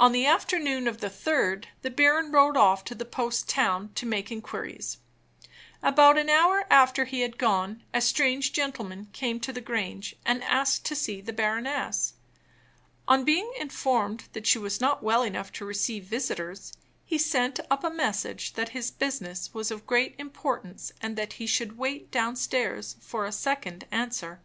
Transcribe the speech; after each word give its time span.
On 0.00 0.10
the 0.10 0.26
afternoon 0.26 0.88
of 0.88 0.98
the 0.98 1.08
third, 1.08 1.68
the 1.82 1.88
baron 1.88 2.32
rode 2.32 2.56
off 2.56 2.82
to 2.82 2.96
the 2.96 3.04
post 3.04 3.48
town 3.48 3.92
to 3.94 4.04
make 4.04 4.32
inquiries. 4.32 4.98
About 5.84 6.18
an 6.18 6.28
hour 6.28 6.66
after 6.68 7.04
he 7.04 7.20
had 7.20 7.38
gone, 7.38 7.84
a 7.94 8.00
strange 8.00 8.52
gentleman 8.52 9.08
came 9.12 9.38
to 9.38 9.52
the 9.52 9.60
Grange 9.60 10.16
and 10.26 10.42
asked 10.42 10.84
to 10.86 10.96
see 10.96 11.20
the 11.20 11.32
baroness. 11.32 12.14
On 13.06 13.24
being 13.24 13.52
informed 13.56 14.24
that 14.32 14.48
she 14.48 14.58
was 14.58 14.80
not 14.80 15.00
well 15.00 15.22
enough 15.22 15.52
to 15.52 15.64
receive 15.64 16.02
visitors, 16.06 16.72
he 17.04 17.16
sent 17.16 17.60
up 17.70 17.84
a 17.84 17.88
message 17.90 18.54
that 18.54 18.70
his 18.70 18.90
business 18.90 19.54
was 19.54 19.70
of 19.70 19.86
great 19.86 20.16
importance 20.18 20.90
and 21.00 21.14
that 21.14 21.34
he 21.34 21.48
would 21.60 21.78
wait 21.78 22.10
downstairs 22.10 22.96
for 22.98 23.24
a 23.26 23.30
second 23.30 23.86
answer. 23.92 24.40